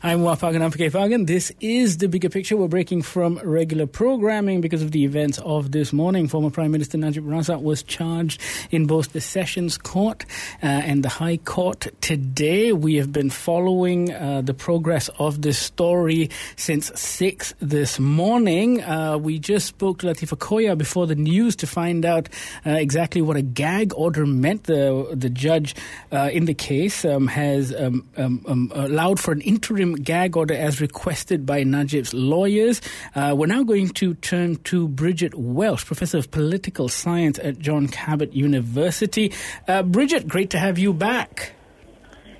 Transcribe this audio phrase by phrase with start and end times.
[0.00, 1.26] I'm Wafagan Amfike Fagan.
[1.26, 2.56] This is the bigger picture.
[2.56, 6.28] We're breaking from regular programming because of the events of this morning.
[6.28, 8.40] Former Prime Minister Najib Razak was charged
[8.70, 10.24] in both the Sessions Court
[10.62, 12.72] uh, and the High Court today.
[12.72, 18.80] We have been following uh, the progress of this story since 6 this morning.
[18.84, 22.28] Uh, we just spoke to Latheefa Koya before the news to find out
[22.64, 24.62] uh, exactly what a gag order meant.
[24.62, 25.74] The, the judge
[26.12, 30.36] uh, in the case um, has um, um, um allowed for an interim interim gag
[30.36, 32.80] order as requested by Najib's lawyers.
[33.14, 37.88] Uh, we're now going to turn to Bridget Welsh, Professor of Political Science at John
[37.88, 39.32] Cabot University.
[39.66, 41.52] Uh, Bridget, great to have you back.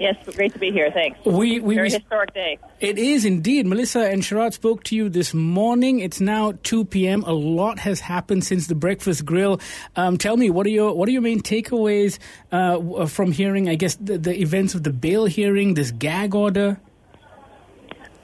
[0.00, 0.90] Yes, great to be here.
[0.90, 1.18] Thanks.
[1.24, 2.58] We, we, Very we, historic day.
[2.80, 3.64] It is indeed.
[3.64, 6.00] Melissa and Sharaad spoke to you this morning.
[6.00, 7.22] It's now 2 p.m.
[7.22, 9.60] A lot has happened since the breakfast grill.
[9.94, 12.18] Um, tell me, what are your what are your main takeaways
[12.50, 13.68] uh, from hearing?
[13.68, 16.80] I guess the, the events of the bail hearing, this gag order.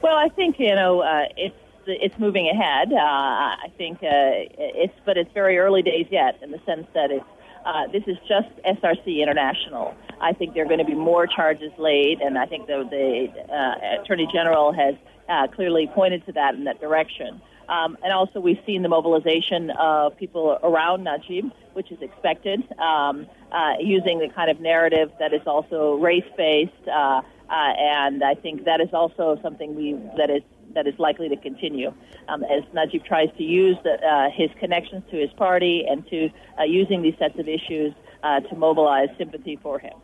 [0.03, 1.55] Well, I think you know uh, it's
[1.87, 2.93] it's moving ahead.
[2.93, 7.11] Uh, I think uh, it's but it's very early days yet in the sense that
[7.11, 7.25] it's
[7.65, 9.95] uh, this is just SRC International.
[10.20, 13.53] I think there are going to be more charges laid, and I think the, the
[13.53, 14.95] uh, Attorney General has
[15.29, 17.41] uh, clearly pointed to that in that direction.
[17.69, 23.27] Um, and also, we've seen the mobilization of people around Najib, which is expected, um,
[23.53, 26.89] uh, using the kind of narrative that is also race based.
[26.89, 30.43] Uh, uh, and I think that is also something we that is
[30.75, 31.92] that is likely to continue
[32.29, 36.31] um, as Najib tries to use the, uh, his connections to his party and to
[36.59, 37.92] uh, using these sets of issues
[38.23, 39.95] uh, to mobilize sympathy for him.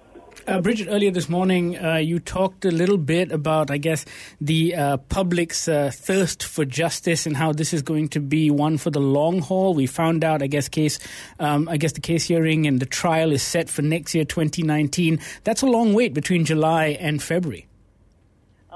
[0.47, 4.05] Uh, Bridget, earlier this morning, uh, you talked a little bit about, I guess,
[4.41, 8.79] the uh, public's uh, thirst for justice and how this is going to be one
[8.79, 9.75] for the long haul.
[9.75, 10.99] We found out, I guess, case,
[11.41, 15.19] um, I guess, the case hearing and the trial is set for next year, 2019.
[15.43, 17.67] That's a long wait between July and February.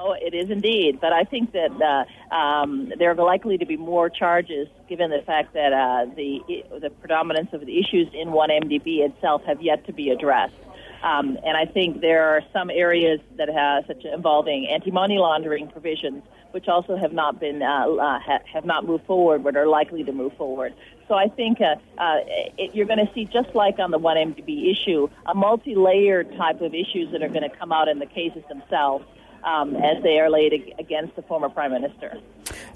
[0.02, 0.98] Oh, it is indeed.
[0.98, 5.20] But I think that uh, um, there are likely to be more charges, given the
[5.26, 6.40] fact that uh, the
[6.80, 10.54] the predominance of the issues in 1MDB itself have yet to be addressed.
[11.02, 16.22] Um, and I think there are some areas that have such involving anti-money laundering provisions,
[16.50, 20.04] which also have not been uh, uh, ha- have not moved forward, but are likely
[20.04, 20.74] to move forward.
[21.08, 22.18] So I think uh, uh,
[22.58, 26.74] it, you're going to see, just like on the 1MDB issue, a multi-layered type of
[26.74, 29.04] issues that are going to come out in the cases themselves
[29.44, 32.18] um, as they are laid against the former prime minister.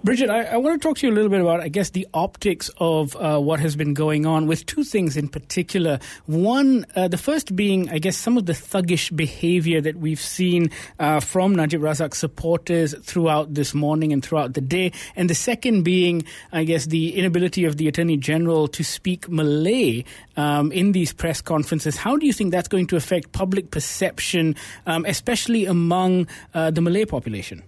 [0.05, 2.07] Bridget, I, I, want to talk to you a little bit about, I guess, the
[2.13, 5.99] optics of uh, what has been going on with two things in particular.
[6.27, 10.71] One, uh, the first being, I guess, some of the thuggish behavior that we've seen
[10.99, 14.93] uh, from Najib Razak supporters throughout this morning and throughout the day.
[15.17, 20.05] And the second being, I guess, the inability of the Attorney General to speak Malay
[20.37, 21.97] um, in these press conferences.
[21.97, 24.55] How do you think that's going to affect public perception,
[24.85, 27.63] um, especially among uh, the Malay population?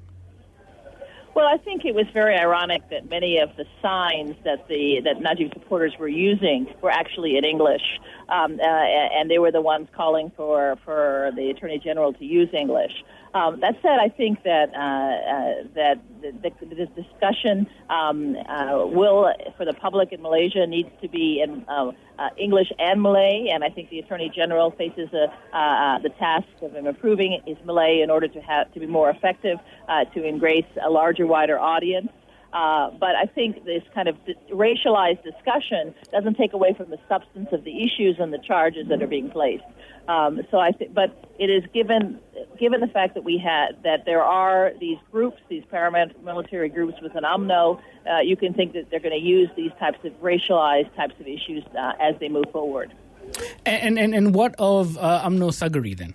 [1.36, 5.20] Well, I think it was very ironic that many of the signs that the that
[5.20, 7.82] Najib supporters were using were actually in English,
[8.28, 12.48] um, uh, and they were the ones calling for for the Attorney General to use
[12.52, 12.92] English.
[13.34, 18.86] Um, that said, I think that uh, uh, that the, the, this discussion um, uh,
[18.86, 23.48] will, for the public in Malaysia, needs to be in uh, uh, English and Malay,
[23.52, 28.00] and I think the Attorney General faces a, uh, the task of improving his Malay
[28.00, 29.58] in order to have to be more effective,
[30.14, 32.08] to embrace a larger, wider audience.
[32.56, 34.16] Uh, but I think this kind of
[34.50, 39.02] racialized discussion doesn't take away from the substance of the issues and the charges that
[39.02, 39.64] are being placed.
[40.08, 42.18] Um, so I think, but it is given
[42.58, 47.24] given the fact that we had that there are these groups, these paramilitary groups within
[47.24, 47.78] UMNO,
[48.10, 51.26] uh, you can think that they're going to use these types of racialized types of
[51.26, 52.90] issues uh, as they move forward.
[53.66, 56.14] And and and what of uh, UMNO Sagari then?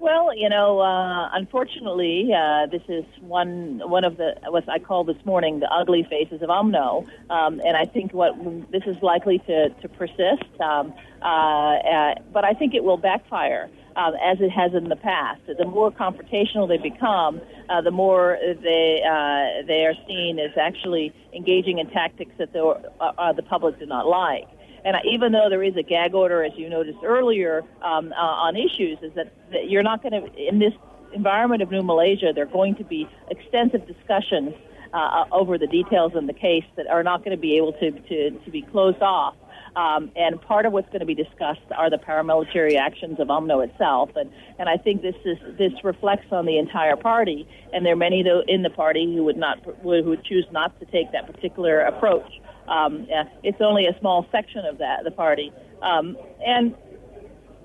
[0.00, 5.04] Well, you know, uh, unfortunately, uh, this is one one of the what I call
[5.04, 8.32] this morning the ugly faces of UMNO, um, and I think what
[8.72, 10.48] this is likely to to persist.
[10.58, 13.68] Um, uh, uh, but I think it will backfire.
[13.96, 15.40] Um, as it has in the past.
[15.58, 21.12] The more confrontational they become, uh, the more they uh, they are seen as actually
[21.34, 22.64] engaging in tactics that the,
[23.00, 24.46] uh, uh the public do not like.
[24.84, 28.56] And even though there is a gag order, as you noticed earlier, um, uh, on
[28.56, 30.72] issues, is that, that you're not going to, in this
[31.12, 34.54] environment of New Malaysia, there are going to be extensive discussions
[34.92, 37.90] uh, over the details in the case that are not going to be able to,
[37.90, 39.34] to, to be closed off.
[39.76, 43.68] Um, and part of what's going to be discussed are the paramilitary actions of UMNO
[43.68, 44.10] itself.
[44.16, 47.46] And, and I think this is this reflects on the entire party.
[47.72, 50.86] And there are many in the party who would not who would choose not to
[50.86, 52.39] take that particular approach.
[52.70, 53.06] Um,
[53.42, 55.52] it's only a small section of that the party,
[55.82, 56.74] um, and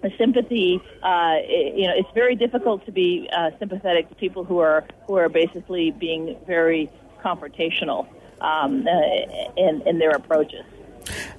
[0.02, 0.82] the sympathy.
[1.04, 5.16] Uh, you know, it's very difficult to be uh, sympathetic to people who are who
[5.16, 6.90] are basically being very
[7.24, 8.08] confrontational
[8.42, 10.66] um, uh, in in their approaches.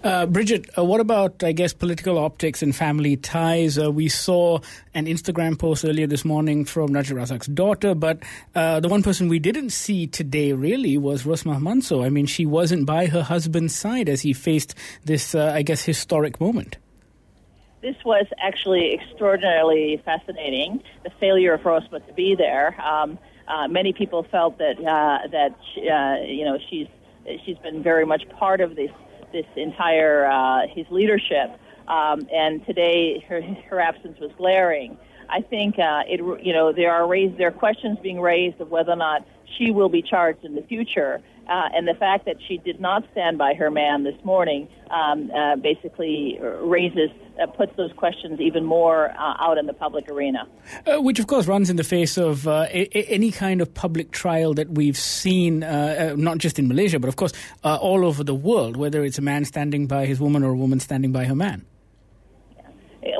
[0.02, 3.78] Uh, Bridget, uh, what about, I guess, political optics and family ties?
[3.78, 4.60] Uh, we saw
[4.94, 8.22] an Instagram post earlier this morning from Najib Razak's daughter, but
[8.54, 12.04] uh, the one person we didn't see today really was Rosmah Mansor.
[12.04, 14.74] I mean, she wasn't by her husband's side as he faced
[15.04, 16.76] this, uh, I guess, historic moment.
[17.82, 22.80] This was actually extraordinarily fascinating, the failure of Rosmah to be there.
[22.80, 24.76] Um, uh, many people felt that,
[25.30, 26.88] that you know, she's,
[27.44, 28.90] she's been very much part of this
[29.32, 31.58] this entire uh, his leadership.
[31.88, 33.40] Um, and today, her,
[33.70, 34.98] her absence was glaring.
[35.28, 38.70] I think uh, it, you know, there are raised, there are questions being raised of
[38.70, 39.26] whether or not
[39.56, 41.22] she will be charged in the future.
[41.48, 45.30] Uh, and the fact that she did not stand by her man this morning um,
[45.30, 47.10] uh, basically raises,
[47.40, 50.46] uh, puts those questions even more uh, out in the public arena.
[50.86, 54.10] Uh, which, of course, runs in the face of uh, a- any kind of public
[54.10, 57.32] trial that we've seen, not just in Malaysia, but of course
[57.62, 60.80] all over the world, whether it's a man standing by his woman or a woman
[60.80, 61.64] standing by her man.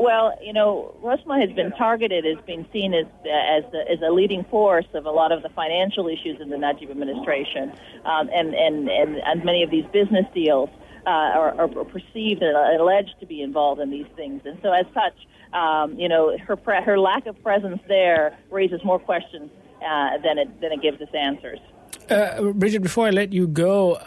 [0.00, 4.12] Well, you know, Rosmah has been targeted as being seen as as, the, as a
[4.12, 7.72] leading force of a lot of the financial issues in the Najib administration,
[8.04, 10.70] um, and, and and and many of these business deals
[11.06, 14.42] uh, are, are perceived and alleged to be involved in these things.
[14.44, 15.14] And so, as such,
[15.52, 19.50] um, you know, her pre- her lack of presence there raises more questions
[19.86, 21.60] uh, than it than it gives us answers.
[22.08, 24.00] Uh, Bridget, before I let you go, uh,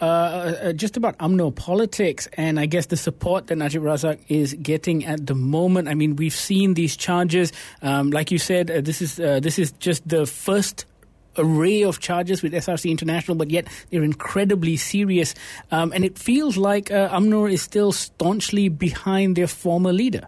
[0.62, 5.04] uh, just about UMNO politics and I guess the support that Najib Razak is getting
[5.04, 5.88] at the moment.
[5.88, 7.52] I mean, we've seen these charges.
[7.82, 10.86] Um, like you said, uh, this is uh, this is just the first
[11.36, 15.34] array of charges with SRC International, but yet they're incredibly serious.
[15.70, 20.26] Um, and it feels like uh, UMNO is still staunchly behind their former leader.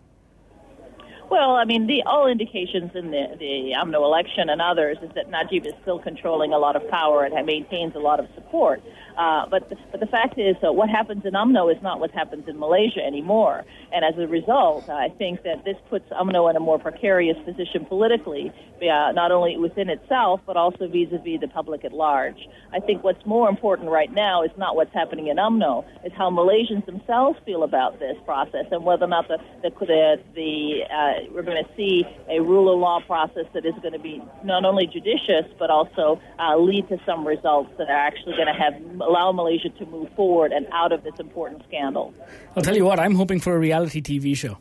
[1.32, 5.31] Well, I mean, the all indications in the the UMNO election and others is that
[5.31, 8.82] Najib is still controlling a lot of power and maintains a lot of support.
[9.17, 12.11] Uh, but the, but the fact is, uh, what happens in UMNO is not what
[12.11, 13.64] happens in Malaysia anymore.
[13.93, 17.85] And as a result, I think that this puts UMNO in a more precarious position
[17.85, 22.49] politically, uh, not only within itself but also vis-a-vis the public at large.
[22.73, 26.31] I think what's more important right now is not what's happening in UMNO, is how
[26.31, 31.32] Malaysians themselves feel about this process and whether or not the the, the, the uh,
[31.35, 34.65] we're going to see a rule of law process that is going to be not
[34.65, 38.75] only judicious but also uh, lead to some results that are actually going to have
[39.02, 42.14] allow Malaysia to move forward and out of this important scandal.
[42.56, 44.58] I'll tell you what, I'm hoping for a reality TV show.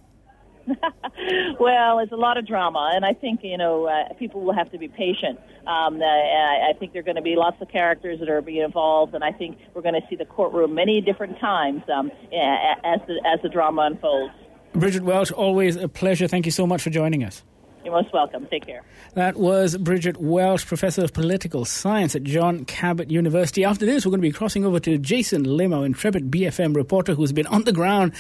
[1.60, 4.72] well, it's a lot of drama, and I think you know uh, people will have
[4.72, 5.40] to be patient.
[5.68, 8.64] Um, uh, I think there are going to be lots of characters that are being
[8.64, 13.00] involved, and I think we're going to see the courtroom many different times um, as
[13.08, 14.34] the as the drama unfolds.
[14.74, 16.28] Bridget Welsh, always a pleasure.
[16.28, 17.44] Thank you so much for joining us.
[17.84, 18.48] You're most welcome.
[18.50, 18.84] Take care.
[19.16, 23.64] That was Bridget Welsh, Professor of Political Science at John Cabot University.
[23.64, 27.14] After this, we're going to be crossing over to Jason Lim, our intrepid BFM reporter
[27.14, 28.14] who's been on the ground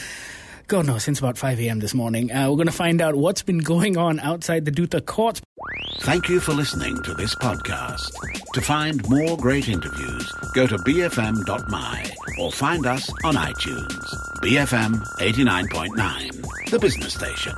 [0.72, 1.80] God knows, since about 5 a.m.
[1.80, 2.31] this morning.
[2.31, 5.42] Uh, we're going to find out what's been going on outside the Duta courts.
[6.00, 8.10] Thank you for listening to this podcast.
[8.54, 14.06] To find more great interviews, go to bfm.my or find us on iTunes.
[14.38, 17.53] BFM 89.9, the business station.